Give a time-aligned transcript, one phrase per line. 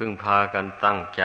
[0.00, 1.22] พึ่งพากันตั้งใจ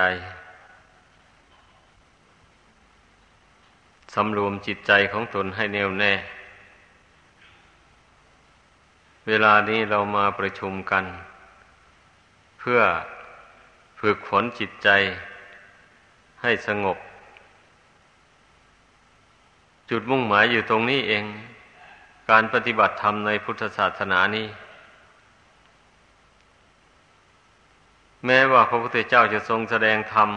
[4.14, 6.14] สำรวมจิตใจของตนให้แน่วแน่
[9.28, 11.04] เวลานี้เรามาประชุมกัน
[12.60, 12.80] เพื่อ
[14.00, 14.90] ฝึกฝนจิตใจ
[16.42, 16.98] ให้สงบ
[19.90, 21.24] จุดมุ่งหมายอยู่ตรงนี้เอง
[22.30, 24.48] การปฏิบัติธรรมในพุทธศาสนานี้
[28.26, 30.30] แม้ว่าพระพุทธเจ้าจะทรงแสดงธรรม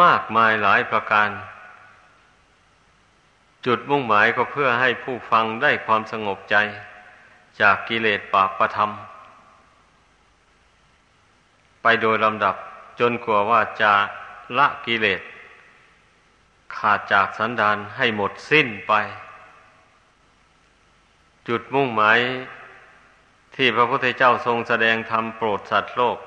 [0.00, 1.28] มากมายหลายประการ
[3.66, 6.56] จุดมุ่งหมายก็เพื่อให้ผู้ฟังได้ความสงบใจ
[7.60, 8.90] จากกิเลสปาประธรรม
[11.82, 12.54] ไปโดยลำดับ
[13.00, 13.92] จนกว่าว่าจะ
[14.58, 15.22] ละกิเลส
[16.76, 18.92] ขาดจากสันดานให้หมดสิ้นไป
[21.48, 22.18] จุดมุ่งหมาย
[23.54, 26.18] ที่พระพุทธเจ้าทรงแสดงธรรมโปรดสัตว์โลก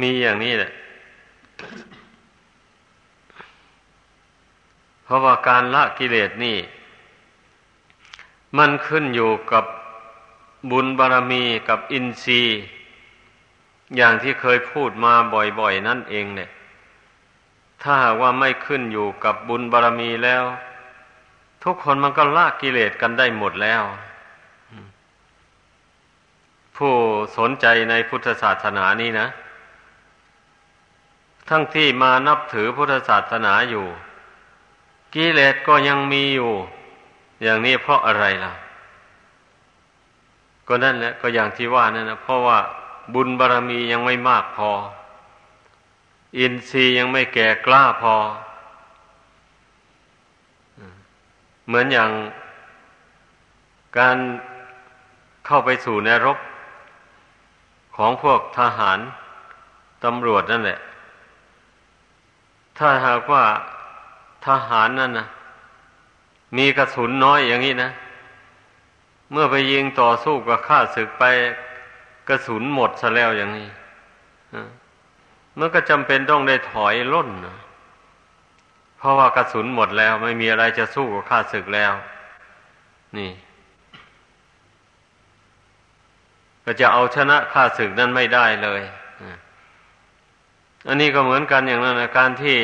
[0.00, 0.72] มีอย่างนี้แหละ
[5.04, 6.58] เพราะว่าการละกิเลสนี่
[8.58, 9.64] มันขึ้นอยู่กับ
[10.70, 12.58] บุญบารรมีกับอินทรีย์
[13.96, 15.12] อย่างที่เคยพูดมา
[15.60, 16.50] บ่อยๆ นั่นเองเนี่ย
[17.82, 20.44] ถ้าหากว่าไม่ขึ้นอยู่กับบุญบารรมีแล้ว
[21.64, 23.82] ทุกคนมันก็ละกิเลสกันได้หมดแล้ว
[26.76, 26.94] ผู้
[27.36, 29.28] สนใจในพุทธศาสนานี้นะ
[31.48, 33.86] ทั้งที่มานับถือพุทธศาสนาอยู่
[35.14, 36.52] กิเลสก็ยังมีอยู่
[37.42, 38.52] อย่างนี้เพราะอะไรล่ะ
[40.68, 42.58] ก็นั่นแหละก็อย่างที่ว่านั่นนะเพราะว่า
[43.14, 44.70] บุญบารรมียังไม่มากพอ
[46.38, 48.14] อินทรีย์ยังไม่แก่กล้าพอ
[51.66, 52.10] เหมือนอย่าง
[53.98, 54.16] การ
[55.46, 56.38] เข้าไปสู่นรก
[57.96, 58.98] ของพวกทหาร
[60.04, 60.78] ตำรวจนั่นแหละ
[62.78, 63.44] ถ้าหากว่า
[64.46, 65.26] ทหารนั่นนะ
[66.56, 67.90] มีกระสุนน้อยอย่างนี้นะ
[69.32, 71.24] เมื่อไปยิงต่อสู้กับข้าศึกไป
[72.28, 73.68] กระสุนหมดซะแล้วอย่างนี้
[75.58, 77.56] มันก็จำเป็นต้องได้ถอยล่นนะ
[78.98, 81.92] เพราะว่ากระสุนหมดแล้ว ไม่มีอะไรจะสู้กับข้าศึกแล้ว
[83.18, 83.30] นี่
[86.64, 88.82] ก็จะเอาชนะข้าศึกนั้นไม่ได้เลย
[90.88, 92.58] อันนี้ก็เหมือนกันอย่างนั้นนะการที่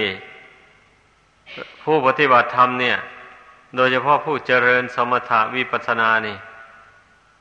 [1.85, 2.99] ผู้ปฏิบัติธรรมเนี่ย
[3.77, 6.37] โดยเฉพาะผู้เจริญสมถะวิปัสสนานี่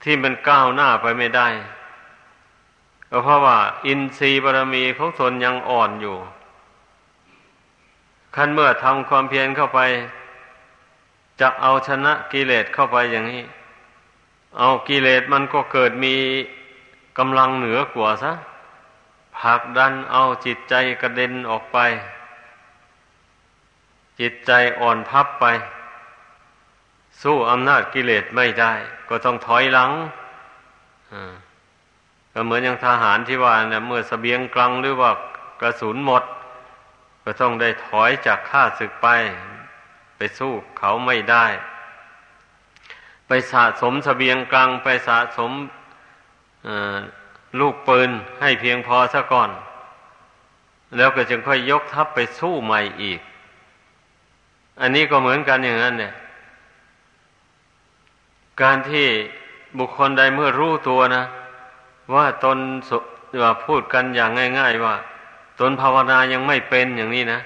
[0.03, 1.48] ที่มันก้าวหน้าไปไม่ได้
[3.12, 6.18] ก็เพราะว่า อินทรีย์บารมีของตนยังอ่อนอยู่
[8.36, 9.80] ขั้นเมื่อทำความเพียรเข้าไป
[11.42, 13.44] จะเอาชนะกิเลสเข้าไปอย่างนี้
[14.58, 16.16] เอากิเลสมันก็เกิดมี
[17.18, 18.32] กำลังเหนือกว่าซะ
[19.40, 21.78] ผลักดันเอาจิตใจกระเด็นออกไป
[24.20, 25.46] จิตใจอ่อนพับไป
[27.22, 28.74] สู้อำนาจกิเลสไม่ได้
[29.10, 29.92] ก็ต้องถอยหลัง
[32.34, 35.12] ก็เหมือนอย่างทหารที่ว่าเนี่ยเมื่อสเสบียงกลังหรือว่า
[35.62, 36.24] กระสุนหมด
[37.24, 39.08] ก็ต้องได้ถอยจากข้าศึกไป
[40.18, 41.46] ไปสู้เขาไม่ได้
[43.30, 45.52] ไปสะสมสเสบียงกลางไปสะสม
[47.60, 48.10] ลูกปืน
[48.42, 49.50] ให้เพียงพอซะก่อน
[50.98, 53.20] แล้วก็จึงค่อยยกทัพไปสู้ใหม่อีก
[54.82, 56.14] อันนี้ก็เหมือนกันอย่างนั้นเนี่ย
[58.62, 59.08] การที่
[59.78, 61.24] บุคคลใดเมื่อรู้ตัวนะ
[62.14, 62.58] ว่าตน
[63.42, 64.96] ว่าพูดกันอย่างง่าย ๆ ว่า
[65.60, 67.40] ตนภาวนายังไม่เป็นอย่างนี้นะ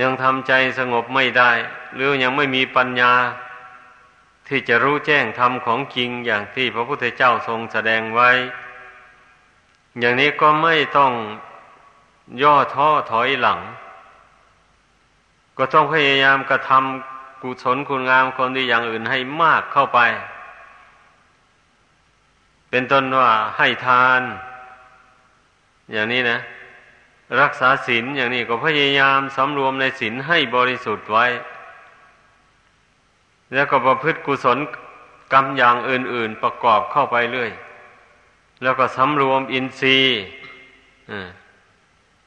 [0.00, 1.50] ยังทำใจสงบไม่ได้
[1.94, 3.12] หรือยังไม่มีปัญญา
[4.50, 8.30] ที่จะรู้แจ้งธรรมของจริงอย่างที่พระพุทธเจ้าทรงแสดงไว้
[10.00, 11.12] อย่างนี้ก็ไม่ต้อง
[12.42, 13.60] ย่อท้อถอยหลัง
[15.58, 20.00] ก็ต้องพยายามกระทำกุศลคุณงามคนดีอย่างอื่นให้มากเข้าไป
[22.70, 24.20] เป็นต้นว่าให้ทาน
[25.92, 26.38] อย่างนี้นะ
[27.40, 31.26] รักษาศีลอย่างนี้ก็พยายามสำรวมในศีลให้บริสุทธิ์ไว้
[33.52, 34.58] แล้วก็ประพฤติกุศล
[35.32, 37.52] กรรมอย่างอื่น ๆ ประกอบเข้าไปเรื่อย
[38.62, 40.18] แล้วก็สำรวมอินทรีย์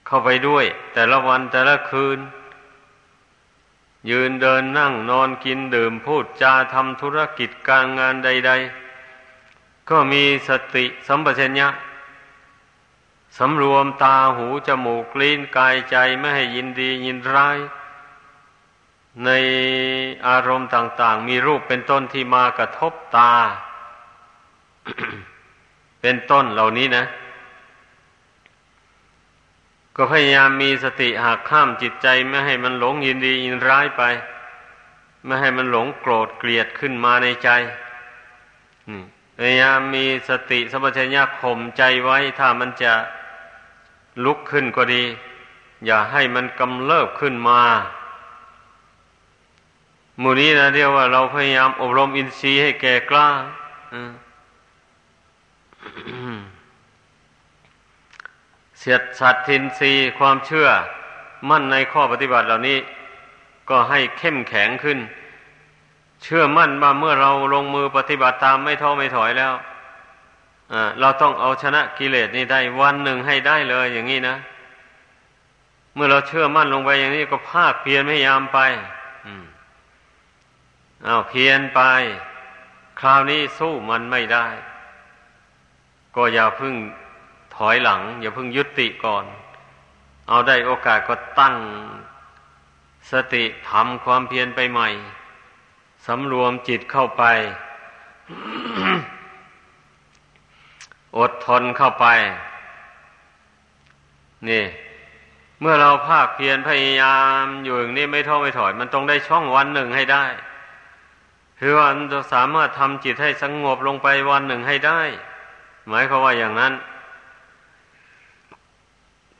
[0.07, 2.19] เข้าไปด้วย แต่ละวันแต่ละคืน
[4.09, 8.51] ยืนเดินนั่งนอนกินดื่มพูดจาทำธุรกิจการงานใด
[9.19, 11.69] ๆ ก็มีสติสัมปชัญญะ
[13.37, 17.57] สำรวมตาหูจมูกลิ้นกายใจไม่ให้ยินดียินร้าย
[19.25, 19.29] ใน
[20.27, 23.33] อารมณ์ต่าง ๆ มีรูปเป็นต้นที่มากระทบตา
[26.01, 27.05] เป็นต้นเหล่านี้นะ
[29.95, 34.03] ก็พยายามมีสติหักข้ามจิตใจ ไม่ให้มันหลงยินดียินร้ายไป
[35.25, 37.49] ไม่ให้มันหลงโกรธเกลียดขึ้นมาในใจ
[39.37, 42.93] พยายามมีสติสัมปชัญญะข่มใจไว้ ถ้ามันจะ
[44.25, 45.03] ลุกขึ้นก็ดี
[45.85, 47.61] อย่าให้มันกำเริบขึ้นมา
[50.19, 53.27] หมู่นี้นะเรียกว่าเราพยายามอบรมอินทรีย์ให้แก่กล้า
[58.79, 60.67] เสียดสัตทินทรีย์ความเชื่อ
[61.49, 62.77] มั่นในข้อปฏิบัติเหล่านี้
[63.69, 64.99] ก็ให้เข้มแข็งขึ้น
[66.23, 69.53] เชื่อมั่นว่าเมื่อเราลงมือปฏิบัติตามไม่ท้อไม่ถอยแล้ว
[70.99, 74.35] เราต้องเอาชนะกิเลสนี้ได้วันหนึ่งให้ได้เลยอย่างนี้นะ
[75.95, 78.59] เมื่อเราเชื่อมั่นลงไปอย่างนี้ก็ภาคเพียรพยายามไป
[81.05, 81.81] เอาเพียนไป
[82.99, 84.47] คราวนี้สู้มันไม่ได้
[86.15, 86.75] ก็อย่าพึ่ง
[87.55, 89.25] ถอยหลัง อย่าพึ่งยุติก่อน
[90.29, 91.55] เอาได้โอกาสก็ตั้ง
[93.11, 94.89] สติทำความเพียรไปใหม่
[96.05, 97.23] สำรวมจิตเข้าไป
[101.17, 102.05] อดทนเข้าไป
[104.49, 104.63] นี่
[105.61, 110.25] เมื่อเราภาคเพียรพยายามอยู่อย่างนี้ไม่ท้อไม่ถอย มันต้องได้ช่องวันหนึ่งให้ได้
[111.59, 115.01] คือว่าจะสามารถทำจิตให้สงบลงไปวันหนึ่งให้ได้
[115.87, 116.73] หมายความว่าอย่างนั้น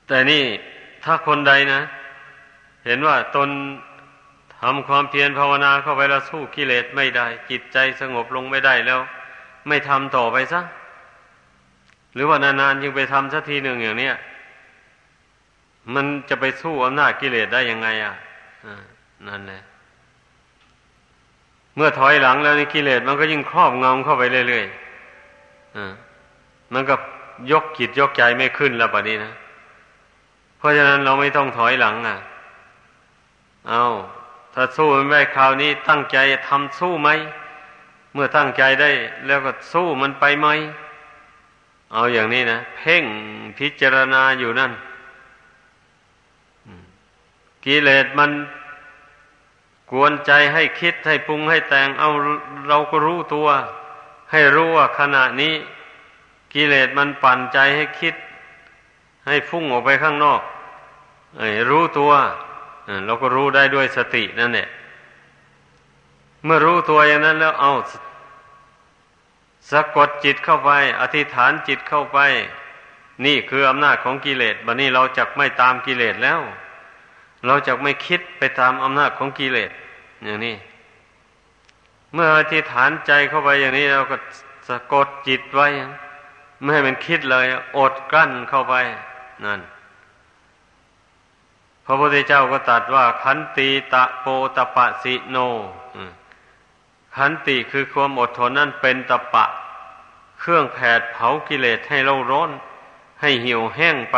[0.07, 0.43] แต่นี่
[1.03, 1.81] ถ้าคนใดนะ
[2.85, 3.49] เห็นว่าตน
[4.61, 8.99] ทำความเพียรภาวนาเข้าไปแล้วสู้กิเลสไม่ได้ จิตใจสงบลงไม่ได้แล้ว
[9.67, 10.61] ไม่ทำต่อไปซะ
[12.13, 14.15] หรือว่านานๆจึงไปทำสักทีหนึ่งอย่างเนี้ย
[15.93, 18.13] มันจะไปสู้อำนาจกิเลสได้ยังไง อะ
[19.27, 19.61] นั่นแหละ
[21.75, 25.77] เมื่อถอยหลังแล้วในกิเลสมันก็ยิ่งครอบงำเข้าไปเรื่อยๆอ
[26.73, 26.95] มันก็
[27.51, 29.31] ยกจิตยกใจไม่ขึ้นแล้วปะนี้นะ
[30.57, 32.17] เพราะฉะนั้นเราไม่ต้องถอยหลังอะ
[33.69, 33.83] เอา
[34.53, 36.17] ถ้าสู้มันไม่คราวนี้ตั้งใจ
[36.47, 37.09] ทำสู้ไหม
[38.13, 38.89] เมื่อตั้งใจได้
[39.27, 40.47] แล้วก็สู้มันไปไหม
[41.93, 43.03] เอาอย่างนี้นะ เพ่ง
[43.57, 44.71] พิจารณาอยู่นั่น
[47.65, 48.31] กิเลสมัน
[49.91, 52.09] กวนใจให้คิดให้ปรุงให้แต่งเอา
[52.67, 53.47] เราก็รู้ตัว
[54.31, 55.53] ให้รู้ว่าขณะนี้
[56.53, 58.15] กิเลสมันปั่นใจให้คิด
[59.27, 60.41] ให้ฟุ้งออกไปข้างนอก
[61.69, 62.11] รู้ตัว
[63.05, 64.67] เราก็รู้ได้ด้วยสตินั่นแหละ
[66.43, 67.73] เมื่อรู้ตัวอย่างนั้นแล้วเอา
[69.71, 70.71] สะกดจิตเข้าไป
[71.01, 72.19] อธิษฐานจิตเข้าไป
[73.25, 76.39] นี่คืออำนาจของกิเลสบัดนี้เราจะไม่ตามกิเลสแล้ว
[77.45, 79.71] เราจะไม่คิดไปตามอำนาจของกิเลส
[80.23, 80.55] อย่างนี้
[82.13, 84.17] เมื่ออธิษฐานใจเข้าไปอย่างนี้ เราก็
[84.67, 85.67] สะกดจิตไว้
[86.61, 87.45] ไม่ให้มันคิดเลย
[87.77, 88.75] อดกลั้นเข้าไป
[89.45, 89.61] นั่น
[91.85, 94.25] พระพุทธเจ้าก็ตรัสว่า ขันติตะโป
[94.55, 95.37] ตปะสิโน
[97.15, 99.45] ขันติคือความอดทนนั่นเป็นตะปะ
[100.39, 102.49] เครื่องแผดเผากิเลสให้เราร้อน
[103.21, 104.17] ให้เหี่ยวแห้งไป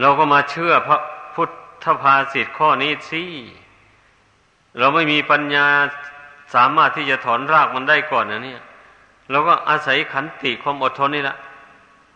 [0.00, 0.98] เราก็มาเชื่อพระ
[1.34, 1.50] พุท
[1.84, 3.22] ธภาสิทธิข้อนี้สิ
[4.78, 5.66] เราไม่มีปัญญา
[6.54, 8.62] สามารถที่จะถอนรากมันได้ก่อนนะเนี่ย
[9.30, 11.36] เราก็อาศัยขันติความอดทนนี่แหละ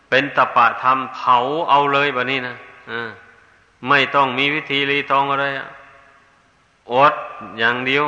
[0.09, 1.37] เป็นตะปะธรรมเผา
[1.69, 2.55] เอาเลยแบบนี้นะ
[2.91, 3.09] อ่า
[3.87, 5.45] ไม่ต้องมีวิธีรีตองอะไร
[6.93, 7.13] อด
[7.59, 8.03] อย่างเดียว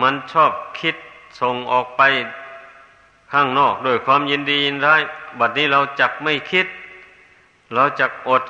[0.00, 0.96] มันชอบคิด
[1.40, 2.02] ส่งออกไป
[3.32, 5.00] ข้างนอกด้วยความยินดียินร้าย
[5.38, 6.66] บัดนี้เราจักไม่คิด
[7.74, 8.42] เราจักอด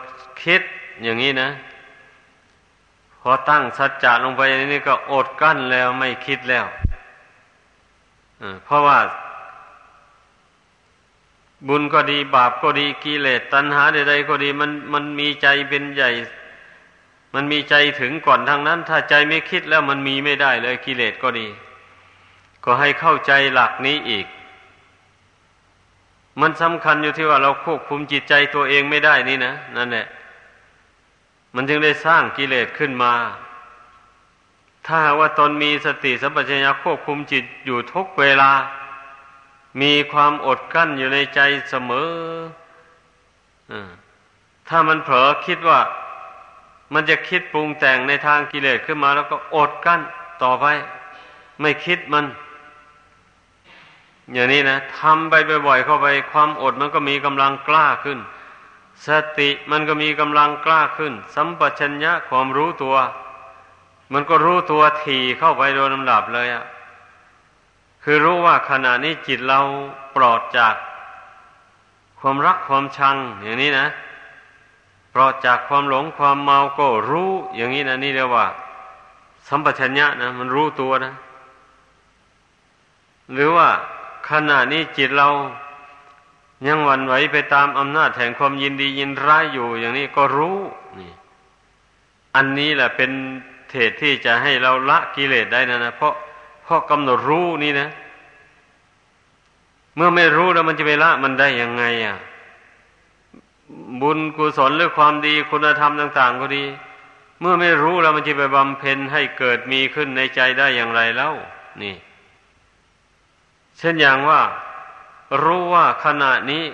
[0.43, 0.63] คิด
[1.03, 1.51] อย่างนี้นะ
[3.21, 4.41] พอตั้งสัจจะลงไป
[4.73, 6.67] นี่ก็อดกั้นแล้วไม่คิดแล้ว
[8.65, 8.99] เพราะว่า
[11.69, 16.11] บุญก็ดีบาปก็ดีกิเลสตัณหาใดๆก็ดี มันมันมีใจเป็นใหญ่
[17.35, 21.47] มันมีใจถึงก่อนทางนั้น ถ้าใจไม่คิดแล้วมันมีไม่ได้เลยกิเลสก็ดี
[22.65, 24.27] ก็ให้เข้าใจหลักนี้อีก
[26.41, 30.07] มันสำคัญอยู่ที่ว่าเราควบคุมจิตใจตัวเองไม่ได้นี่นะนั่นแหละ
[31.55, 33.13] มันจึงได้สร้างกิเลสขึ้นมา
[34.87, 38.51] ถ้าว่าตนมีสติสัมปชัญญะควบคุมจิตอยู่ทุกเวลา
[39.83, 42.11] มีความอดกั้นอยู่ในใจเสมอ
[44.69, 45.81] ถ้ามันเผลอคิดว่า
[46.95, 50.01] มันจะคิดปรุงแต่งในทางกิเลสขึ้นมา แล้วก็อดกั้น
[50.43, 50.67] ต่อไป
[51.61, 52.25] ไม่คิดมัน
[54.33, 55.35] อย่างนี้นะทำไป
[55.67, 58.19] บ่อยๆเข้าไป ความอดมันก็มีกำลังกล้าขึ้น
[59.07, 59.09] ส
[59.39, 62.97] ติมันก็มีกำลังกล้าขึ้น สัมปชัญญะความรู้ตัว
[64.13, 66.65] มันก็รู้ตัวถี่เข้าไปโดยลำดับเลยอะ
[68.03, 69.61] คือรู้ว่าขณะนี้จิตเรา
[70.17, 70.75] ปลอดจาก
[72.21, 73.87] ความรักความชัง อย่างนี้นะ
[75.15, 78.47] ปลอดจากความหลงความเมาก็รู้อย่างนี้นะนี่เรียกว่า
[79.49, 81.13] สัมปชัญญะนะมันรู้ตัวนะ
[83.35, 83.69] หรือว่า
[84.29, 85.29] ขณะนี้จิตเรา
[86.67, 90.59] ยังหวั่นไหวไปตามอำนาจแห่งความยินดียินร้ายอยู่อย่างนี้ก็รู้
[90.99, 91.13] นี่
[92.35, 93.11] อันนี้แหละเป็น
[93.73, 96.15] เหตุที่จะให้เราละกิเลสได้นะนะเพราะ
[96.65, 97.89] เพราะกำหนดรู้นี่นะ
[99.97, 102.17] เมื่อไม่รู้แล้วมันจะไปละมันได้ยังไงอะ
[104.01, 106.65] บุญกุศลหรือความดีคุณธรรมต่าง ๆ ก็ดี
[107.41, 111.33] เมื่อไม่รู้แล้วมันจะไปบำเพ็ญให้เกิดมีขึ้นในใจได้อย่างไรแล้ว
[111.83, 111.95] นี่
[113.81, 114.41] เช่นอย่างว่า
[115.45, 116.65] รู้ว่าขณะนี้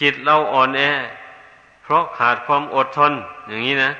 [0.00, 0.82] จิตเราอ่อนแอ
[1.82, 3.12] เพราะขาดความอดทน
[3.48, 3.92] อย่างนี้นะ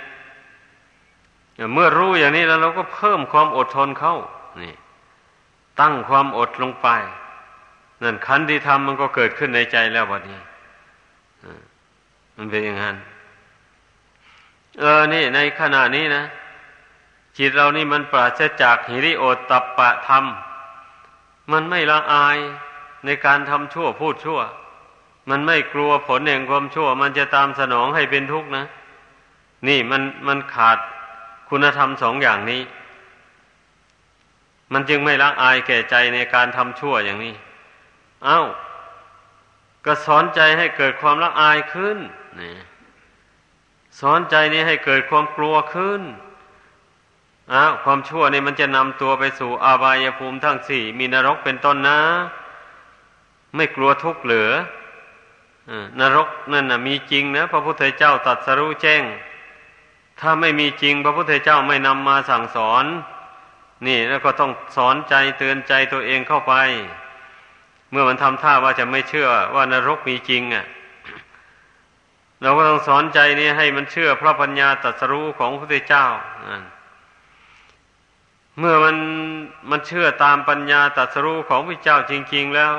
[1.74, 4.16] เมื่อรู้อย่างนี้แล้วเราก็เพิ่มความอดทนเข้า
[4.62, 4.74] นี่
[5.80, 6.88] ตั้งความอดลงไป
[8.02, 10.38] นั่นขันธิธรรมมันก็เกิดขึ้นในใจแล้วบัดนี้
[12.36, 12.96] มันเป็นอย่างนั้น
[14.80, 16.24] เออ นี่ ในขณะนี้นะ
[17.38, 20.24] จิตเรานี่มันปราศจากหิริโอตตัปปะธรรม
[21.52, 22.38] มันไม่ละอาย
[23.04, 24.40] ในการทำชั่วพูดชั่ว
[25.30, 28.64] มันไม่กลัวผลแห่งความชั่ว มันจะตามสนองให้เป็นทุกข์นะ
[29.68, 30.78] นี่มันมันขาด
[31.50, 32.62] คุณธรรมสองอย่างนี้
[34.72, 37.34] มันจึงไม่ละอายแก่ใจในการทำชั่วอย่างนี้
[38.24, 38.42] เอา้า
[39.84, 41.98] ก็สอนใจให้เกิดความละอายขึ้น
[42.40, 42.54] นี่
[44.00, 46.02] สอนใจนี้ให้เกิดความกลัวขึ้น
[47.52, 52.00] อ้าวความชั่วนี่มันจะนำตัวไปสู่อาบายภูมิทั้งสี่มีนรกเป็นต้นนะ
[53.56, 54.50] ไม่กลัวทุกข์เหลือ
[56.00, 59.02] นรกนั่นนะมีจริงนะพระพุทธเจ้าตัดสรู้แจ้ง
[60.20, 62.84] ถ้าไม่มีจริง พระพุทธเจ้าไม่นำมาสั่งสอน
[63.86, 66.54] นี่แล้วก็ต้องสอนใจเตือนใจตัวเองเข้าไป
[67.90, 70.66] เมื่อมันทำท่าว่าจะไม่เชื่อว่านรกมีจริงอะ
[72.42, 76.06] เราก็ต้องสอนใจนี้ให้มันเชื่อพระปัญญาตรัสรู้ของพระพุทธเจ้า
[78.58, 78.96] เมื่อมัน
[79.70, 82.72] มันเชื่อตามปัญญาตรัสรู้ของพระเจ้าจริง ๆแล้ว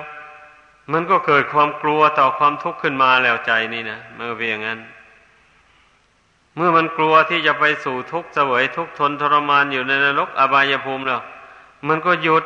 [0.91, 4.79] มันก็เกิดความกลัวต่อความทุกข์ขึ้นมาแล้วใจนี่นะเมื่อเป็นอย่างนั้น
[6.55, 11.21] เมื่อมันกลัวที่จะไปสู่ทุกข์เสวยทุกข์ทนทรมานอยู่ในนรกอบายภูมิแล้ว
[11.87, 12.43] มันก็หยุด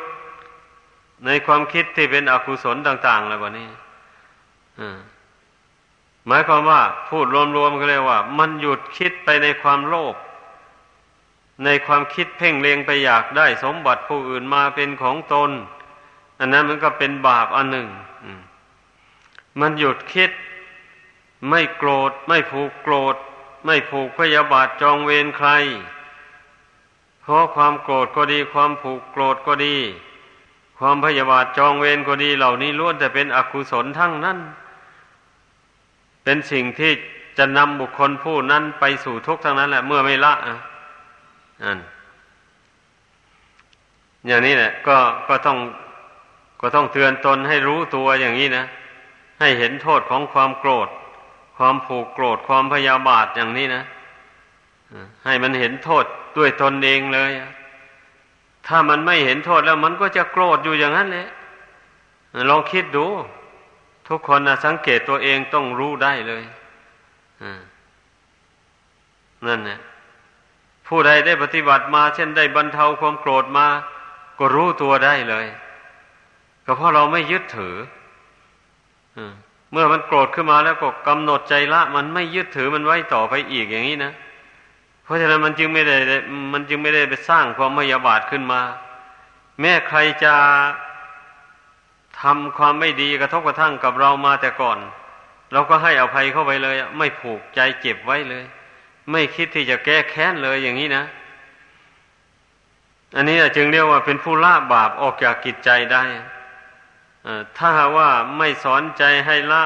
[1.26, 3.68] ในความคิดที่เป็นอกุศลต่าง ๆ แล้ววนี้
[6.26, 10.14] หมายความว่าพูดรวมๆก็เลยว่า มันหยุดคิดไปในความโลภ
[11.64, 15.50] ในความคิดเพ่งเลงไปอยากได้สมบัติผู้อื่นมาเป็นของตน
[16.38, 17.88] อันนั้นมันก็เป็นบาปอันหนึ่ง
[19.60, 20.30] มันหยุดคิด
[21.48, 23.16] ไม่โกรธ ไม่ผูกโกรธ
[23.64, 25.48] ไม่ผูกพยาบาทจองเวรใคร
[27.22, 29.76] เพราะความโกรธก็ดีความผูกโกรธก็ดี
[30.78, 34.38] ความพยาบาทจองเวรก็ดีเหล่านี้ล้วนแต่เป็นอกุศลทั้งนั้น
[36.24, 36.92] เป็นสิ่งที่
[37.38, 40.52] จะนำบุคคลผู้นั้นไปสู่ทุกข์ทั้งนั้นแหละเมื่อไม่ละอ่
[41.76, 41.78] น
[44.26, 44.96] อย่างนี้แหละ ก็
[45.28, 45.58] ก็ต้อง
[46.60, 48.64] ก็ต้องเตือนตนให้รู้ตัวอย่างนี้นะ
[49.40, 50.88] ให้เห็นโทษของความโกรธ
[51.56, 53.82] ความผูกโกรธความพยาบาทอย่างนี้นะ
[55.24, 56.04] ให้มันเห็นโทษ
[56.36, 57.30] ด้วยตนเองเลย
[58.66, 61.26] ถ้ามันไม่เห็นโทษแล้วมันก็จะโกรธอยู่อย่างนั้นเลย
[62.50, 63.06] ลองคิดดู
[64.08, 66.42] ทุกคนนะสังเกตตัวเองต้องรู้ได้เลย
[69.46, 69.78] นั่นนะ
[70.88, 73.66] ผู้ใดได้ปฏิบัติมา เช่นได้บรรเทาความโกรธมา
[74.38, 75.46] ก็รู้ตัวได้เลย
[76.64, 77.76] ก็เพราะเราไม่ยึดถือ
[79.72, 84.12] เมื่อมันโกรธขึ้นมาแล้วก็กำหนดใจละ มันไม่ยึดถือมันไว้ต่อไปอีกอย่างนี้นะ
[85.04, 85.96] เพราะฉะนั้นมันจึงไม่ได้
[86.52, 88.60] มันจึงไม่ได้ไปสร้างความมยาบาทขึ้นมา
[89.60, 90.34] แม้ใครจะ
[92.22, 94.78] ทำความไม่ดีกระทบกระทั่งกับเรามาแต่ก่อน
[95.52, 98.44] เราก็ให้อภัยเข้าไปเลย ไม่ผูกใจเจ็บไว้เลย
[99.10, 101.04] ไม่คิดที่จะแก้แค้นเลยอย่างนี้นะ
[103.16, 106.02] อันนี้จึงเรียกว่าเป็นผู้ละบาปออกจากกิจใจได้
[107.56, 108.08] ถ้าหาว่า
[108.38, 109.62] ไม่สอนใจให้ละ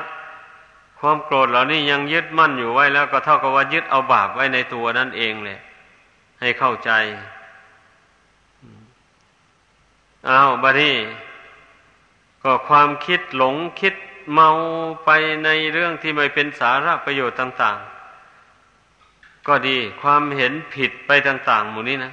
[0.98, 5.58] ความโกรธเหล่านี้ยังยึดมั่นอยู่ไว้แล้วก็เท่ากับว่ายึดเอาบาปไว้ในตัวนั่นเองเลย
[6.40, 6.90] ให้เข้าใจ
[10.26, 10.94] เอาบัดนี้
[12.42, 13.94] ก็ความคิดหลงคิด
[14.32, 14.50] เมา
[15.04, 15.10] ไป
[15.44, 17.99] ในเรื่องที่ไม่เป็นสาระประโยชน์ต่าง ๆ
[19.48, 22.12] ก็ดีความเห็นผิดไปต่างๆหมู่นี้นะ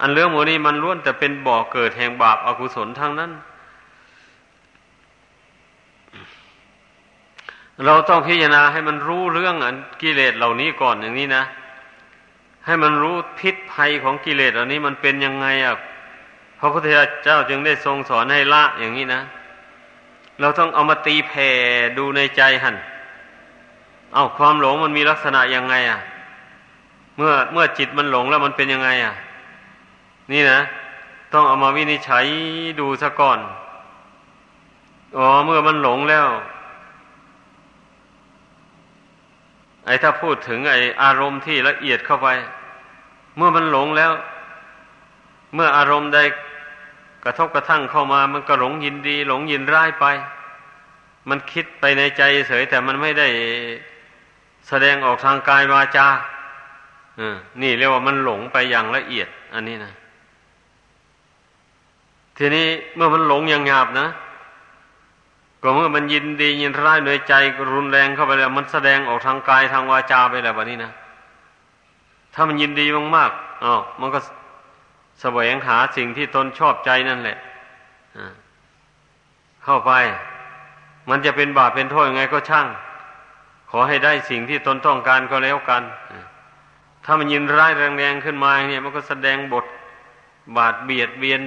[0.00, 3.32] อันเรื่องโมนี้มันล้วนแต่เป็นบ่อเกิดแห่งบาปอากุศลทั้งนั้น
[7.84, 11.44] เราต้องพิจารณาให้มันรู้เรื่องอันกิเลสเหล่านี้ก่อนอย่างนี้นะ
[12.66, 15.76] ให้มันรู้พิษภัยของกิเลสเหล่านี้มันเป็นยังไงอะ
[16.58, 16.86] พระพุทธ
[17.24, 19.20] เจ้าจึงได้ทรงสอนให้ละอย่างนี้นะ
[20.40, 21.50] เราต้องเอามาตีแผ่
[21.98, 22.76] ดูในใจหัน
[24.14, 26.00] เอาความหลงมันมีลักษณะยังไงอะ
[27.16, 29.14] เมื่อเมื่อจิตมันหลงแล้วมันเป็นยังไงอะ
[30.32, 30.60] นี่นะ
[31.32, 32.26] ต้องเอามาวินิจฉัย
[32.80, 33.38] ดูซะก่อน
[35.16, 36.26] อ๋อ เมื่อมันหลงแล้ว
[39.86, 42.28] ไอ้ถ้าพูดถึงไอ้อารมณ์ที่ละเอียดเข้าไป
[43.36, 44.12] เมื่อมันหลงแล้ว
[45.54, 46.18] เมื่ออารมณ์ใด
[47.24, 50.06] กระทบกระทั่งเข้ามามันก็หลงยินดี หลงยินร้ายไป
[51.28, 53.28] มันคิดไปในใจเฉยแต่มันไม่ได้
[54.68, 56.08] แสดงออกทางกายวาจา
[57.20, 57.22] อ
[57.62, 59.92] นี่เรียกว่ามันหลงไปอย่างละเอียด อันนี้นะ
[62.36, 64.06] ทีนี้เมื่อมันหลงอย่างหยาบนะ
[65.62, 67.34] ก็เมื่อมันยินดียินร้ายในใจ
[67.74, 70.92] รุนแรงเข้าไปแล้ว มันแสดงออกทางกายทางวาจาไปแล้วแบบนี้นะ
[72.34, 74.20] ถ้ามันยินดีมากๆอ๋อมันก็
[75.20, 77.38] แสวงหาสิ่งที่ตนชอบใจนั่นแหละ
[79.64, 79.92] เข้าไป
[81.10, 82.66] มันจะเป็นบาปเป็นโทษยังไงก็ช่าง
[83.70, 85.82] ขอให้ได้สิ่งที่ตนต้องการก็แล้วกัน
[87.04, 89.64] ถ้ามันยินร้ายแรงๆขึ้นมาเนี่ย มันก็แสดงบท
[90.56, 91.40] บาดเบียดเบียน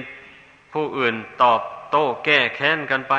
[0.72, 1.60] ผู้อื่นตอบ
[1.90, 3.14] โต้แก้แค้นกันไป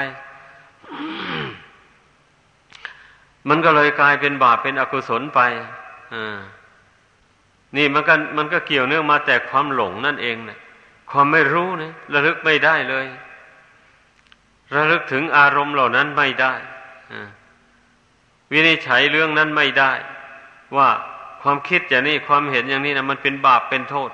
[3.49, 5.39] มันก็เลยกลายเป็นบาปเป็นอกุศลไป
[6.13, 6.37] อ่า
[7.77, 10.59] นี่มันก็มันก็เกี่ยวเนื่องมาแต่ความหลงนั่นเองนะ
[11.11, 13.05] ความไม่รู้นะระลึกไม่ได้เลย
[14.75, 16.53] ระลึกถึงอารมณ์เหล่านั้นไม่ได้
[17.11, 17.13] อ
[18.51, 19.91] วินิจฉัยเรื่องนั้นไม่ได้
[20.77, 20.89] ว่า
[21.41, 24.11] ความคิดอย่างนี้ความเห็นอย่างนี้นะมันเป็นบาปเป็นโทษ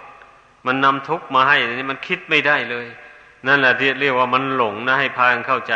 [0.65, 2.87] มันนำทุกข์มาให้นี่มันคิดไม่ได้เลย
[3.47, 5.73] นั่นแหละที่เรียกว่ามันหลงนะให้พากันเข้าใจ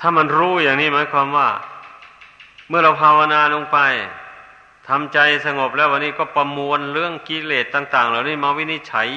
[0.00, 1.48] ถ้ามันรู้อย่างนี้หมายความว่า
[2.68, 3.78] เมื่อเราภาวนาลงไป
[4.88, 9.08] ทำใจสงบแล้ววันนี้ก็ประมวลเรื่องกิเลสต่าง ๆ เหล่านี้มาวินิจฉัย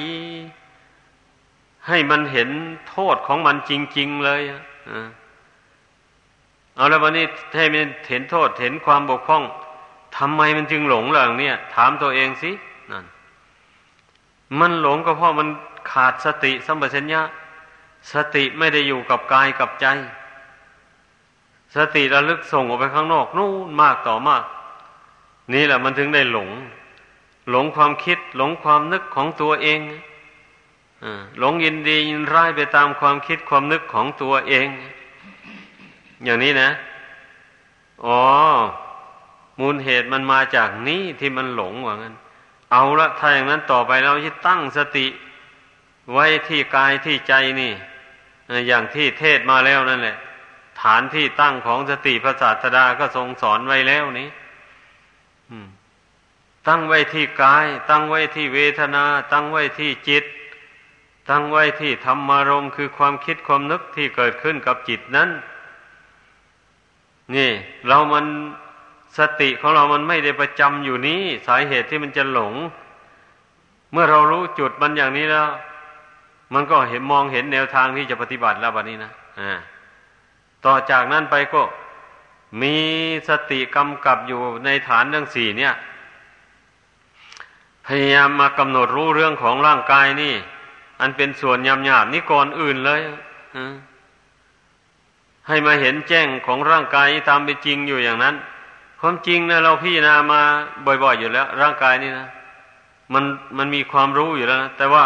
[1.88, 2.48] ให้มันเห็น
[2.88, 4.42] โทษของมันจริง ๆ เลย
[6.76, 9.42] เอาแล้ววันนี้ให้มันเห็นโทษเห็นความบกพร่อง
[10.16, 12.50] ทำไมมันจึงหลงเหล่านี้ถามตัวเองสิ
[12.90, 13.04] นั่น
[14.58, 15.48] มันหลงก็เพราะมัน
[15.90, 17.22] ขาดสติสัมปชัญญะ
[18.12, 19.86] สติไม่ได้อยู่กับกายกับใจ
[21.76, 24.44] สติระลึกส่งออกไปข้างนอกนู่นมากต่อมาก
[25.52, 26.50] นี่แหละมันถึงได้หลง
[27.50, 29.80] หลงความคิด หลงความนึกของตัวเอง
[31.38, 34.66] หลงยินดียินร้ายไปตามความคิดความนึกของตัวเอง
[36.24, 36.70] อย่างนี้นะ
[38.04, 38.20] อ๋อ
[39.60, 42.14] มูลเหตุมันมาจากนี้ที่มันหลงว่างั้น
[42.72, 45.06] เอาละถ้าอย่างนั้นต่อไปเราจะตั้งสติ
[46.12, 47.72] ไว้ที่กายที่ใจนี่
[48.68, 50.16] อย่างที่เทศมาแล้วนั่นแหละ
[50.80, 54.28] ฐานที่ตั้งของสติพระศาสดาก็ทรงสอนไว้แล้วนี้
[56.68, 60.24] ตั้งไว้ที่กาย ตั้งไว้ที่เวทนา ตั้งไว้ที่จิต
[61.30, 65.28] ตั้งไว้ที่ธรรมารมคือความคิดความนึกที่เกิดขึ้นกับจิตนั้น
[67.34, 67.50] นี่
[67.88, 68.24] เรามัน
[69.18, 72.54] สติของเรามันไม่ได้ประจำอยู่นี้ สาเหตุที่มันจะหลง
[73.92, 75.48] เมื่อเรารู้จุดมันอย่างนี้แล้ว
[76.54, 79.52] มันก็เห็นมองเห็นแนวทางที่จะปฏิบัติแล้วบัดนี้นะอ่า
[80.64, 81.62] ต่อจากนั้นไปก็
[82.62, 82.76] มี
[83.28, 85.74] สติกำกับอยู่ในฐานเรื่องสี่เนี่ย
[87.86, 90.34] พยายามมากำหนดรู้เรื่องของร่างกายนี่
[91.00, 93.00] อันเป็นส่วนยำหยาบนี่ก่อนอื่นเลย
[95.48, 98.34] ให้มาเห็นแจ้งของร่างกายตามเป็นจริงอยู่อย่างนั้น
[99.00, 100.40] ความจริงนะเราพิจารณามา
[100.86, 102.26] บ่อยๆอยู่แล้ว ร่างกายนี่นะ
[103.12, 103.24] มัน
[103.58, 105.04] มันมีความรู้อยู่แล้วนะแต่ว่า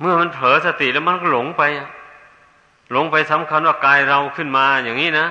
[0.00, 1.62] เมื่อมันเผลอสติแล้วมันก็หลงไป
[2.92, 5.26] หลงไปสำคัญว่ากายเราขึ้นมาอย่างนี้นะ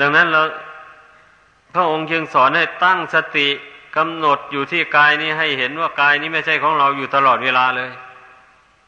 [0.00, 0.42] ดังนั้นเรา
[1.74, 3.48] พระองค์จึงสอนให้ตั้งสติ
[3.96, 7.90] กำหนดอยู่ที่กายนี้ให้เห็นว่ากายนี้ไม่ใช่ของเราอยู่ตลอดเวลาเลย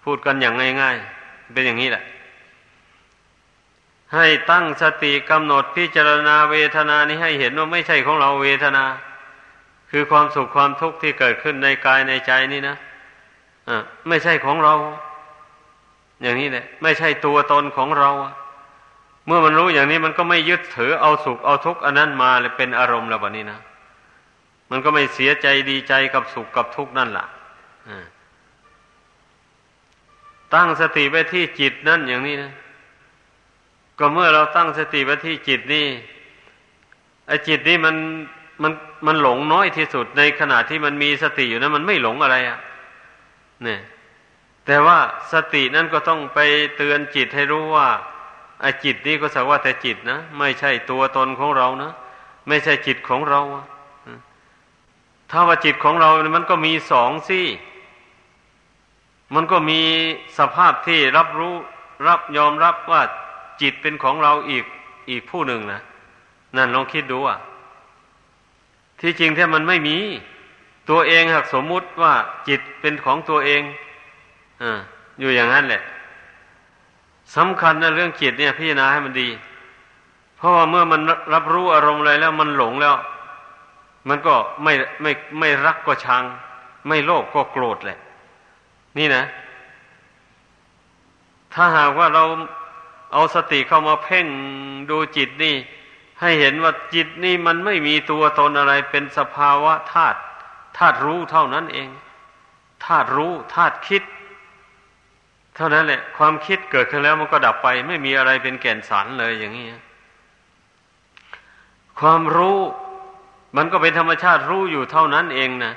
[0.05, 2.05] พูดกันอย่างง่าย ๆ เป็นอย่างนี้แหละ
[4.15, 8.85] ให้ตั้งสติกำหนดพิจารณาเวทนานี้ให้เห็นว่าไม่ใช่ของเราเวทนา
[9.91, 12.77] คือความสุขความทุกข์ที่เกิดขึ้นในกายในใจนี่นะ
[13.69, 14.75] อ่าไม่ใช่ของเรา
[16.23, 18.11] อย่างนี้แหละไม่ใช่ตัวตนของเรา
[19.27, 23.59] เมื่อมันรู้อย่างนี้มันก็ไม่ยึดถือเอาสุขเอาทุกข์อันนั้นมาเลยเป็นอารมณ์แล้วแบบนี้นะ
[24.71, 27.27] มันก็ไม่เสียใจดีใจกับสุขกับทุกข์นั่นแหละ
[30.55, 32.53] ตั้งสติไว้ที่จิตนั่นอย่างนี้นะ
[33.99, 35.87] ก็เมื่อเราตั้งสติไว้ที่จิตนี่
[37.27, 37.97] ไอ้จิตนี่มัน
[38.63, 38.73] มัน
[39.07, 42.59] มันหลงน้อยที่สุดในขณะที่มันมีสติอยู่นะมันไม่หลงอะไรอะ่ะ
[43.65, 43.81] เนี่ย
[44.67, 44.99] แต่ว่า
[45.33, 46.39] สตินั่นก็ต้องไป
[46.77, 47.89] เตือนจิตให้รู้ว่า
[48.61, 51.93] ไอ้จิตนี่ก็สักว่าแต่จิตนะไม่ใช่ตัวตนของเรานะ
[52.49, 53.41] ไม่ใช่จิตของเรา
[55.31, 57.41] ถ้าว่าจิตของเรา มันก็มีสองสิ
[59.35, 59.81] มันก็มี
[60.39, 61.55] สภาพที่รับรู้
[62.09, 63.03] รับยอมรับว่า
[63.61, 64.65] จิตเป็นของเราอีก
[65.11, 65.81] อีกผู้หนึ่งนะ
[66.57, 67.39] นั่นลองคิดดูอะ
[69.01, 69.97] ที่จริงแท้มันไม่มี
[70.91, 72.13] ตัวเองหากสมมุติว่า
[72.49, 73.63] จิตเป็นของตัวเอง
[74.63, 74.79] อ่า
[75.21, 75.83] อยู่อย่างนั้นแหละ
[77.37, 79.29] สำคัญนะเรื่องจิตเนี่ยพิจารณาให้มันดี
[80.37, 81.01] เพราะว่าเมื่อมัน
[81.35, 82.95] รับรู้อารมณ์อะไรแล้วมันหลงแล้ว
[84.09, 86.23] มันก็ไม่ไม่ไม่รักก็ชัง
[86.89, 87.99] ไม่โลภก็โกรธแหละ
[88.99, 89.25] นี่นะ
[91.55, 92.25] ถ้าหากว่าเรา
[93.15, 94.27] เอาสติเข้ามาเพ่ง
[94.91, 95.57] ดูจิตนี่
[96.21, 100.19] ให้เห็นว่าจิตนี่มันไม่มีตัวตนอะไรเป็นสภาวะธาตุ
[100.79, 101.89] ธาตุรู้เท่านั้นเอง
[102.85, 104.03] ธาตุรู้ธาตุคิด
[105.57, 109.67] เท่านั้นแหละ ความคิดเกิดขึ้นแล้วมันก็ดับไป ไม่มีอะไรเป็นแก่นสารเลยอย่างนี้
[112.01, 112.59] ความรู้
[113.57, 115.75] มันก็เป็นธรรมชาติรู้อยู่เท่านั้นเองนะ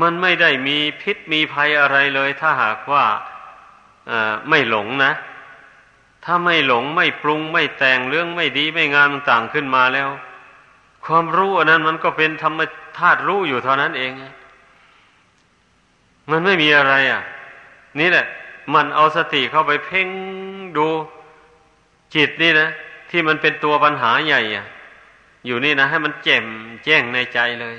[0.00, 3.04] มันไม่ได้มีพิษมีภัยอะไรเลย ถ้าหากว่า
[4.48, 5.12] ไม่หลงนะ
[6.24, 10.08] ถ้าไม่หลงไม่ปรุงไม่แต่งเรื่องไม่ดีไม่งามต่างขึ้นมาแล้ว
[11.04, 12.60] ความรู้อันนั้นมันก็เป็นธรรม
[12.98, 14.12] ธาตุรู้อยู่เท่านั้นเอง
[16.30, 17.22] มันไม่มีอะไรอะ
[18.00, 18.26] นี่แหละ
[18.74, 20.08] มันเอาสติเข้าไปเพ่ง
[20.76, 20.88] ดู
[22.14, 22.68] จิตนี่นะ
[23.10, 24.66] ที่มันเป็นตัวปัญหาใหญ่อะ
[25.46, 26.46] อยู่นี่นะให้มันแจ่ม
[26.84, 27.76] แจ้งในใจเลย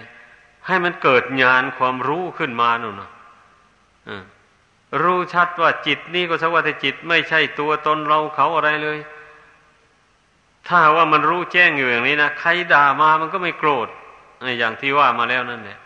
[0.67, 3.09] ให้มันเกิดญาณความรู้ขึ้นมาหนูนะ
[5.01, 8.99] รู้ชัดว่าจิตนี่ก็สักว่าแต่จิตไม่ใช่ตัวตนเราเขาอะไรเลย
[10.67, 13.87] ถ้าว่ามันรู้แจ้งอยู่อย่างนี้นะใครด่ามามันก็ไม่โกรธ
[14.59, 15.79] อย่างที่ว่ามาแล้วนั่นแหละ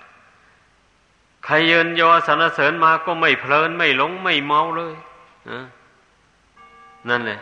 [1.45, 4.95] ใครเยินยอสรรเสริญมาก็ไม่เพลินไม่หลงไม่เมาเลย
[7.09, 7.39] นั่นแหละ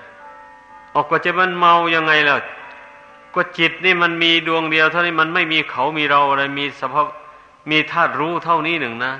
[0.93, 2.37] ออกก็จะมันเมายังไงล่ะ
[3.35, 7.07] ก็จิตนี่มันมีดวงเดียว เท่านี้มันไม่มีเขามีเราอะไรมีสภาพ
[7.69, 9.13] มีธาตุรู้เท่านี้หนึ่งนะ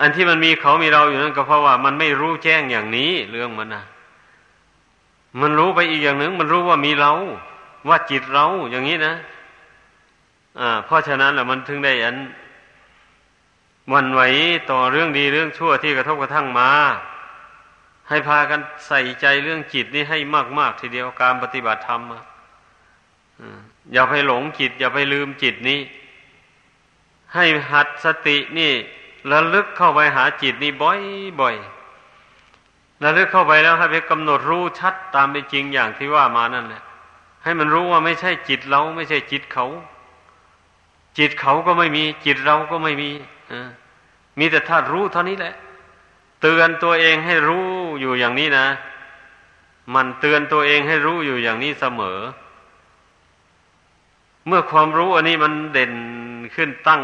[0.00, 3.84] อันที่มันมีเขามีเราอยู่นั่นก็เพราะว่ามันไม่รู้แจ้งอย่างนี้เรื่องมันนะ
[5.40, 7.12] มันรู้ไปอีกอย่างหนึ่งมันรู้ว่ามีเรา
[7.88, 9.14] ว่าจิตเราอย่างนี้นะ
[10.60, 12.16] อ่า เพราะฉะนั้นแหละมันถึงได้อัน
[13.92, 14.20] วันไหว
[14.70, 16.70] ต่อเรื่องดีเรื่องชั่วที่กระทบกระทั่งมา
[18.08, 20.18] ให้พากันใส่ใจเรื่องจิตนี่ให้
[20.58, 22.00] มาก ๆ ทีเดียวการปฏิบัติธรรม
[23.92, 25.80] อย่าไปหลงจิต อย่าไปลืมจิตนี้
[27.34, 28.72] ให้หัดสตินี่
[29.32, 31.00] ระลึกเข้าไปหาจิตนี่บ่อย
[31.40, 31.56] บ่อย
[33.04, 36.82] ระลึกเข้าไปแล้วให้ไปกำหนดรู้ชัดตามเป็นจริงอย่างที่ว่ามานั่นแหละ
[37.42, 39.66] ให้มันรู้ว่าไม่ใช่จิตเรา ไม่ใช่จิตเขา
[41.18, 43.10] จิตเขาก็ไม่มี จิตเราก็ไม่มี
[43.52, 43.54] อ
[44.38, 45.54] มีแต่ธาตุรู้เท่านี้แหละ
[46.40, 47.66] เตือนตัวเองให้รู้
[48.00, 48.66] อยู่อย่างนี้นะ
[49.94, 52.18] มันเตือนตัวเองให้รู้อยู่อย่างนี้เสมอ
[54.46, 55.92] เมื่อความรู้อันนี้มันเด่น
[56.54, 57.02] ขึ้นตั้ง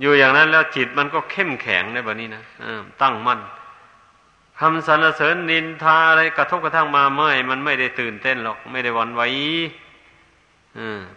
[0.00, 2.42] อยู่อย่างนั้นแล้วจิตมันก็เข้มแข็งในแบบนี้นะ
[3.02, 3.40] ตั้งมั่น
[4.58, 9.22] คำสรรเสริญนินทาอะไรกระทบกระทั่งมาเมื่อมันไม่ได้ตื่นเต้นหรอก ไม่ได้วันไหว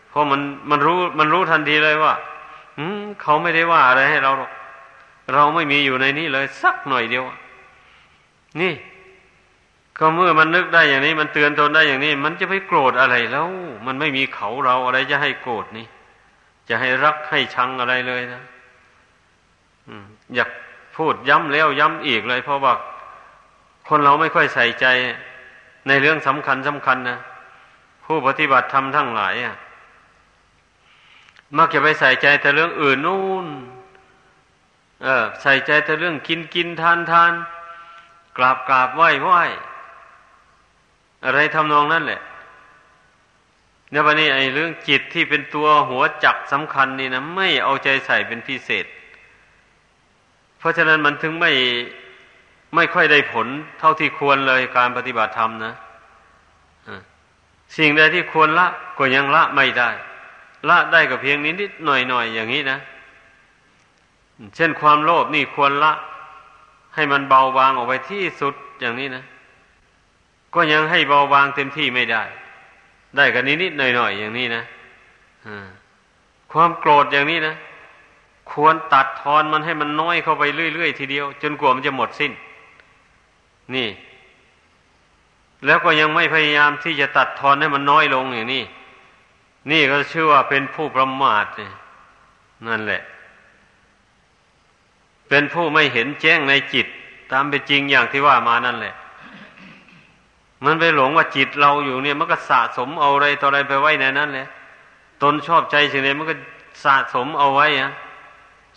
[0.09, 2.13] เพราะมันมันรู้มันรู้ทันทีเลยว่า
[3.21, 4.51] เขาไม่ได้ว่าอะไรให้เราหรอก
[5.33, 7.23] เราไม่มีอยู่ในนี้เลย สักหน่อยเดียว
[8.61, 8.73] นี่
[9.97, 13.47] ก็เมื่อมันนึกได้อย่างนี้ มันเตือนตนได้อย่างนี้ มันจะไปโกรธอะไรแล้ว
[13.85, 15.87] มันไม่มีเขาเราอะไรจะให้โกรธนี่
[16.69, 18.41] จะให้รักให้ชังอะไรเลยนะ
[20.35, 20.49] อยาก
[20.97, 22.73] พูดย้ำแล้วย้ำอีกเลย เพราะว่า
[23.87, 24.85] คนเราไม่ค่อยใส่ใจ
[25.87, 27.19] ในเรื่องสำคัญสำคัญนะ
[28.05, 29.55] ผู้ปฏิบัติธรรมทั้งหลายอะ
[31.57, 33.47] มักจะไปใส่ใจแต่เรื่องอื่นนู่น
[35.03, 37.33] เออ ใส่ใจแต่เรื่องกินกินทานทาน
[38.37, 39.41] กราบกราบไหว้ไหว้
[41.25, 42.21] อะไรทำนองนั้นแหละ
[43.91, 48.85] เนี่ยวันนี้ไอ้เรื่องจิตที่เป็นตัวหัวจักสำคัญนี่นะไม่เอาใจใส่เป็นพิเศษ
[50.59, 51.51] เพราะฉะนั้นมันถึงไม่
[52.75, 53.47] ไม่ค่อยได้ผล
[53.79, 55.73] เท่าที่ควรเลยการปฏิบัติธรรมนะ
[57.77, 58.67] สิ่งใดที่ควรละ
[58.97, 59.89] ก็ยังละไม่ได้
[60.69, 62.77] ละได้กับเพียงนิดนิดหน่อยหน่อยอย่างนี้นะ
[64.55, 65.93] เช่นความโลภนี่ควรละ
[66.95, 69.23] ให้มันเบาบางออกไปที่สุดอย่างนี้นะ
[70.55, 72.23] ก็ยังให้เบาบางเต็มที่ไม่ได้
[73.15, 74.63] ได้กันนิดนิดหน่อยหน่อยอย่างนี้นะ
[76.51, 77.55] ความโกรธอย่างนี้นะ
[78.51, 82.31] ควรตัดทอนมันให้มันน้อยเข้าไปเรื่อยๆทีเดียว จนกว่ามันจะหมดสิ้น
[83.75, 83.89] นี่
[85.65, 88.63] แล้วก็ยังไม่พยายามที่จะตัดทอนให้มันน้อยลงอย่างนี้
[89.71, 91.45] นี่ก็ชื่อว่าเป็นผู้ประมาท
[92.67, 93.01] นั่นแหละ
[95.29, 96.87] เป็นผู้ไม่เห็นแจ้งในจิต
[97.31, 98.95] ตามเป็นจริงอย่างที่ว่ามานั่นแหละ
[100.65, 104.47] มันไปหลงว่าจิตเราอยู่เนี่ย มันก็สะสมเอาอะไรต่ออะไรไปไว้ในนั้นเลย
[105.21, 106.35] ตนชอบใจสิ่งใดมันก็
[106.83, 107.91] สะสมเอาไว้อะ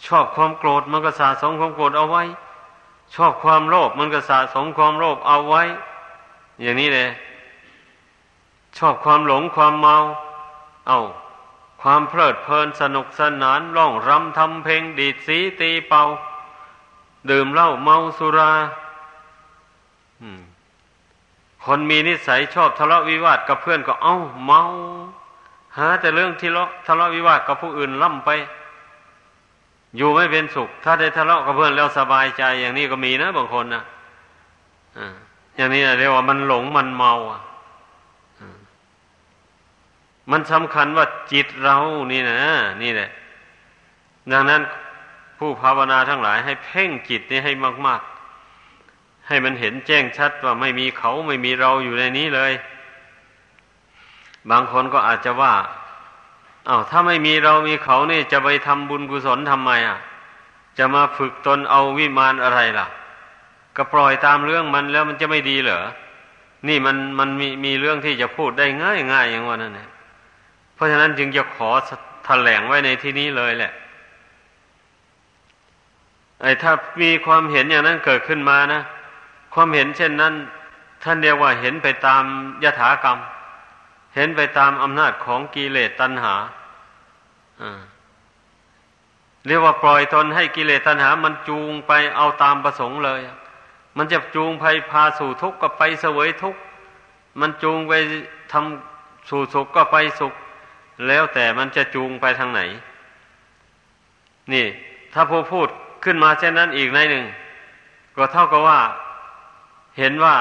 [0.06, 2.22] ชอบความโกรธมันก็สะสมความโกรธเอาไว้
[3.14, 5.62] ชอบความโลภมันก็สะสมความโลภเอาไว้
[6.60, 7.10] อย่างนี้เลย
[8.78, 9.96] ชอบความหลงความเมา
[10.88, 11.00] เอา
[11.82, 16.02] ความเพลิดเพลินสนุกสนานร้องรำทำเพลงดีดสีตีเป่า
[17.30, 18.52] ดื่มเหล้าเมาสุรา
[21.64, 24.60] คนมีนิสัยชอบทะเลาะวิวาทกับเพื่อนก็เอ้าเมา
[25.76, 26.50] หาแต่เรื่องที่
[26.86, 28.30] ทะเลาะวิวาทกับผู้อื่นล่ำไป
[29.96, 33.82] อยู่ไม่เป็นสุข ถ้าได้ทะเลาะกับเพื่อนแล้วสบายใจ อย่างนี้ก็มีนะบางคนนะ
[35.56, 37.40] อย่างนี้เรียกว่ามันหลงมันเมาอะ
[40.30, 41.78] มันสำคัญว่าจิตเรา
[42.12, 42.40] นี่นะ
[42.82, 43.10] นี่แหละ
[44.32, 44.62] ดังนั้น
[45.38, 47.52] ผู้ภาวนาทั้งหลาย ให้เพ่งจิตนี้ให้
[47.86, 48.00] มาก
[48.64, 52.52] ๆ ให้มันเห็นแจ้งชัดว่าไม่มีเขาไม่มีเราอยู่ในนี้เลย
[54.50, 55.54] บางคนก็อาจจะว่า
[56.70, 59.98] อา้าวถ้าไม่มีเรามีเขานี่จะไปทำบุญกุศลทำไมอะ
[60.78, 62.86] จะมาฝึกตนเอาวิมานอะไรล่ะ
[63.76, 65.80] ก็ปล่อยตามเรื่องมันแล้วมันจะไม่ดีเหรอ
[66.68, 69.90] นี่มันมันมีมีเรื่องที่จะพูดได้ง่ายง่ายอย่างว่านั่นเนี่ย
[70.74, 71.70] เพราะฉะนั้นจึงจะขอ
[72.24, 73.72] แถลงไว้ในที่นี้เลยแหละ
[76.42, 78.82] ไอ้ถ้ามีความเห็นอย่างนั้นเกิดขึ้นมานะ
[79.54, 80.34] ความเห็นเช่นนั้น
[81.04, 82.22] ท่านเรียกว่าเห็นไปตาม
[82.64, 83.18] ยถากรรม
[84.14, 86.34] เห็นไปตามอำนาจของกิเลสตัณหา
[89.46, 93.20] เรียกว่าปล่อยตนให้กิเลสตัณหา มันจูงไปเอาตามประสงค์เลย
[93.96, 96.60] มันจะจูงไปพาสู่ทุกข์ก็ไปเสวยทุกข์
[97.40, 97.92] มันจูงไป
[98.52, 100.34] ทำสู่สุขก็ไปสุข
[101.06, 102.60] แล้วแต่มันจะจูงไปทางไหน
[104.52, 104.66] นี่
[105.12, 105.68] ถ้าผู้พูด
[106.04, 107.24] ขึ้นมาเช่นนั้นอีกในหนึ่ง
[108.16, 108.80] ก็เท่ากับว่า
[109.98, 110.34] เห็นว่า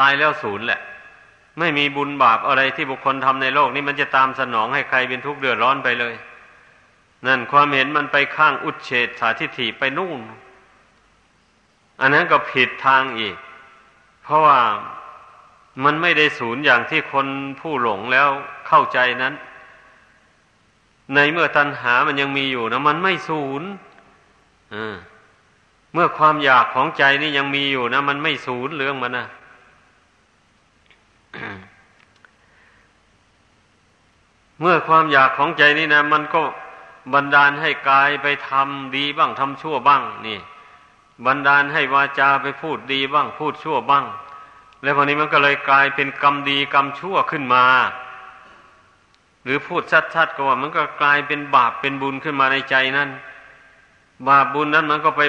[0.00, 0.80] ตายแล้วศูนย์แหละ
[1.58, 6.14] ไม่มีบุญบาปอะไรที่บุคคลทำในโลกนี้มันจะตามสนองให้ใครเป็นทุกข์เดือดร้อนไปเลย
[7.26, 10.20] นั่นความเห็นมันไปข้างอุดเฉดสาธิถิไปนู่น
[12.00, 13.36] อันนั้นก็ผิดทางอีก
[14.22, 14.58] เพราะว่า
[15.84, 17.26] มันไม่ได้ศูนย์อย่างที่คน
[17.60, 18.28] ผู้หลงแล้ว
[18.68, 19.34] เข้าใจนั้น
[21.14, 23.68] ในเมื่อตัณหามันยังมีอยู่นะมันไม่ศูนย์
[25.92, 29.26] เมื่อความอยากของใจนี่ยังมีอยู่นะ มันไม่ศูนย์เรื่องมันนะ
[34.60, 36.42] เมื่อความอยากของใจนี่นะ มันก็
[37.14, 40.38] บันดาลให้กายไปทำดีบ้างทำชั่วบ้าง นี่
[41.26, 44.04] บันดาลให้วาจาไปพูดดีบ้าง พูดชั่วบ้าง
[44.82, 47.64] แล้วพอนี้มันก็เลยกลายเป็นกรรมดีกรรมชั่วขึ้นมา
[49.44, 49.82] หรือพูด
[50.14, 53.10] ชัดๆก็ว่า มันก็กลายเป็นบาปเป็นบุญขึ้นมาในใจนั่น
[54.28, 55.20] บาปบุญนั้นมันก็ไป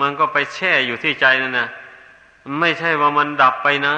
[0.00, 1.68] มันก็ไปแช่อยู่ที่ใจนั่นนะ
[2.60, 3.96] ไม่ใช่ว่ามันดับไปนะ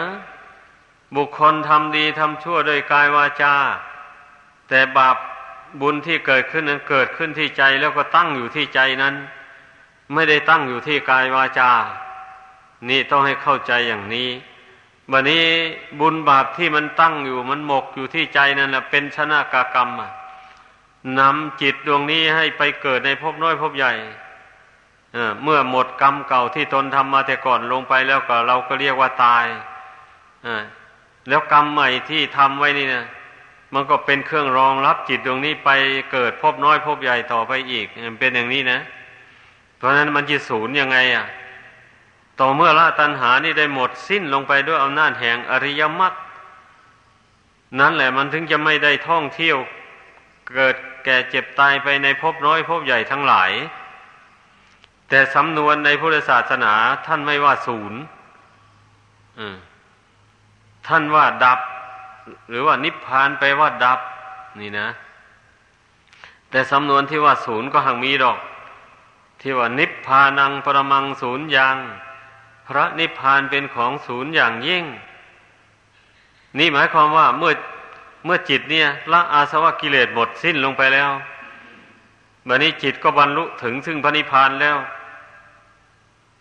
[1.16, 3.54] บุคคลทำดีทำชั่วโดยกายวาจา
[4.70, 5.16] แต่บาป
[5.80, 9.14] บุญที่เกิดขึ้นนั้นเกิดขึ้นที่ใจแล้วก็ตั้งอยู่ที่ใจนั้น
[10.14, 11.70] ไม่ได้ตั้งอยู่ที่กายวาจา
[12.88, 14.28] นี่ต้องให้เข้าใจอย่างนี้
[15.10, 15.44] บัดนี้
[16.00, 19.88] บุญบาปที่มันตั้งอยู่มันหมกอยู่ที่ใจนั่นแหละเป็นชนะกากรรม
[21.18, 23.92] นำจิตดวงนี้ให้ไปเกิดในภพน้อยภพใหญ่
[25.42, 29.46] เมื่อหมดกรรมเก่าที่ตนทำมาแต่ก่อนลงไปแล้วก็เราก็เรียกว่าตาย
[31.28, 33.04] แล้วกรรมใหม่ที่ทำไว้นี่นะ
[33.74, 35.70] มันก็เป็นเครื่องรองรับจิตดวงนี้ไป
[36.12, 37.86] เกิดภพน้อยภพใหญ่ต่อไปอีก
[38.20, 38.80] เป็นอย่างนี้นะ
[39.76, 41.26] เพราะนั้นมันจะสูญยังไงอะ
[42.40, 46.12] ต่อเมื่อละตัณหานี่ได้หมดสิ้นลงไปด้วยอำนาจแห่งอริยมรรค
[47.80, 49.58] นั้นแหละมันถึงจะไม่ได้ท่องเที่ยว
[50.54, 53.50] เกิดแก่เจ็บตายไปในภพน้อยภพใหญ่ทั้งหลาย
[55.08, 56.72] แต่สำนวนในพุทธศาสนา
[57.06, 58.00] ท่านไม่ว่าศูนย์
[60.88, 61.60] ท่านว่าดับ
[62.48, 64.00] หรือว่านิพพานไปว่าดับ
[64.60, 64.88] นี่นะ
[66.50, 68.38] แต่สำนวนที่ว่าศูนย์ก็หังมีดอก
[69.40, 71.76] ที่ว่านิพพานังปรมังศูนย์ยัง
[72.66, 74.84] พระนิพพานเป็นของศูนย์อย่างยิ่ง
[76.58, 77.52] นี่หมายความว่าเมื่อ
[78.24, 81.10] เมื่อจิตเนี่ยละอาสวะกิเลสหมดสิ้นลงไปแล้ว
[82.48, 84.76] บัดนี้จิตก็บรรลุถึงซึ่งพระนิพพานแล้ว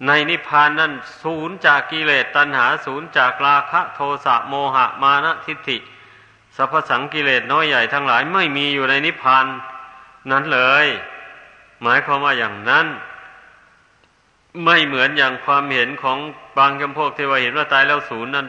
[0.07, 0.91] ในนิพพานนั้น
[1.23, 5.77] ศูนย์จากกิเลสตัณหาศูนย์จากราคะโทสะโมหะมานะทิฏฐิ
[6.55, 9.45] สัพสังกิเลสน้อยใหญ่ทั้งหลายไม่มีอยู่ในนิพพาน
[10.31, 10.85] นั้นเลย
[11.81, 12.87] หมายความว่าอย่างนั้น
[14.65, 16.17] ไม่เหมือนอย่างความเห็นของ
[16.57, 18.47] บางจำพวกที่ว่าเห็นว่าตายแล้วศูนย์นั้น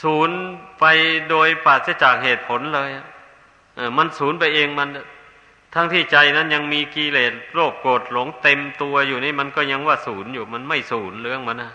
[0.00, 0.36] ศูนย์
[0.80, 0.84] ไป
[1.30, 2.90] โดยปราศจากเหตุผลเลย
[3.76, 4.88] เออมันศูนย์ไปเองมัน
[5.74, 11.72] ทั้งที่ใจนั้นยังมีกิเลสโรคโกรธหลงเต็มตัวอยู่นี่มันก็ยังว่าศูนย์อยู่มันไม่ศูนย์เรื่องมันนะ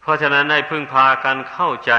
[0.00, 1.92] เพราะฉะนั้นให้พึ่งพากันเข้าใจ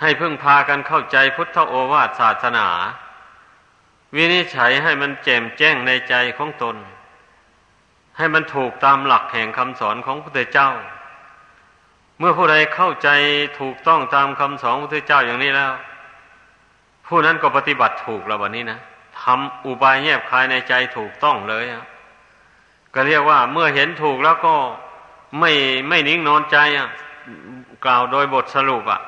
[0.00, 2.66] ให้พึ่งพากันเข้าใจพุทธโอวาทศาสนา
[4.14, 6.76] วินิจฉัยให้มันแจ่มแจ้งในใจของตน
[8.16, 10.70] ให้มันถูกตามหลักแห่งคำสอนของพระพุทธเจ้า
[12.18, 13.08] เมื่อผู้ใดเข้าใจ
[13.60, 15.72] ถูกต้องตามคำสอนพระพุทธเจ้าอย่างนี้แล้ว
[17.06, 18.78] ผู้นั้นก็ปฏิบัติถูกแล้ววันนี้นะ
[19.20, 21.84] ทำอุบายแยบคายในใจถูกต้องเลยอะ
[22.94, 24.54] ก็เรียกว่าเมื่อเห็นถูกแล้วก็
[25.40, 25.52] ไม่
[25.88, 26.88] ไม่นิ่งนอนใจอะ
[27.84, 29.00] กล่าวโดยบทสรุปอะ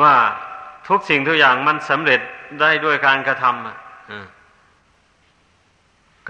[0.00, 0.14] ว่า
[0.88, 2.20] ทุกสิ่งทุกอย่างมันสำเร็จ
[2.60, 3.76] ได้ด้วยการกระทำอะ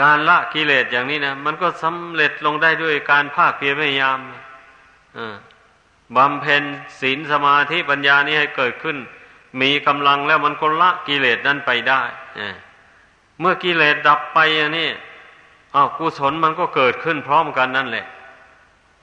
[0.01, 4.19] การละกิเลสอย่างนี้นะมันก็สำเร็จลงได้ด้วยการภาคเพียรพยายาม
[6.17, 6.63] บำเพ็ญ
[7.01, 8.97] ศีลสมาธิปัญญานี้ให้เกิดขึ้น
[9.61, 12.03] มีกำลังแล้วมันก็ละกิเลสนั้นไปได้
[13.41, 14.89] เมื่อกิเลสดับไปอย่างนี้
[15.75, 18.07] อ้าวกุศลมันก็เกิดขึ้นพร้อมกันนั่นแหละ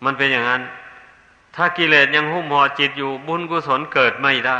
[0.05, 0.61] มันเป็นอย่างนั้น
[1.55, 4.59] ถ้ากิเลสยังหุ้มห่อจิตอยู่บุญกุศลเกิดไม่ได้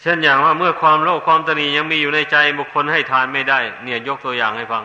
[0.00, 4.84] เช่นอย่างว่าเมื่อความโลภความตนียังมีอยู่ในใจบุคคลให้ทานไม่ได้ เนี่ยยกตัวอย่างให้ฟัง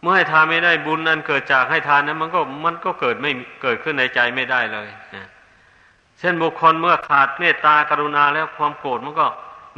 [0.00, 3.30] เมื่อให้ทานไม่ได้บุญนั้นเกิดจากให้ทานนั้น มันก็มันก็เกิดไม่
[3.62, 4.88] เกิดขึ้นในใจไม่ได้เลย
[6.22, 9.26] เช่นบุคคลเมื่อขาดเมตตากรุณาแล้วความโกรธมันก็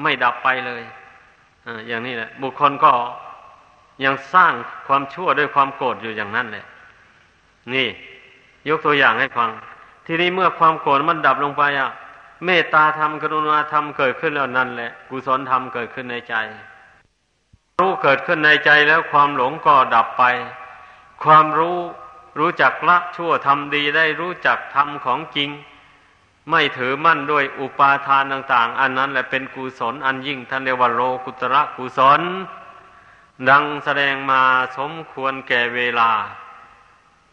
[0.02, 0.82] ไม่ดับไปเลย
[1.66, 2.92] ออย่างนี้แหละ บุคคลก็
[4.04, 4.52] ยังสร้าง
[4.86, 6.64] ความชั่วด้วยความโกรธอยู่อย่างนั้นแหละ
[7.74, 7.88] นี่
[8.68, 9.50] ยกตัวอย่างให้ฟัง
[10.06, 11.90] ทีนี้เมื่อความโกรธมันดับลงไปอะ
[12.44, 16.34] เมตตาธรรมกรุณาธรรมเกิดขึ้นแล้วนั่นแหละ กุศลธรรมเกิดขึ้นในใจ
[17.80, 20.24] รู้เกิดขึ้นในใจแล้วความหลงก็ดับไป
[21.24, 21.78] ความรู้
[22.38, 25.50] รู้จักละชั่วทำดีได้รู้จักธรรมของจริง
[26.50, 32.20] ไม่ถือมั่นด้วยอุปาทานต่าง ๆ อันนั้นแหละเป็นกุศลอันยิ่งท่านเรียกว่าโลกุตระกุศล
[33.48, 34.42] ดังแสดงมา
[34.76, 36.10] สมควรแก่เวลา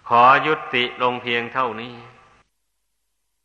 [0.08, 1.94] ขอยุติลงเพียงเท่านี้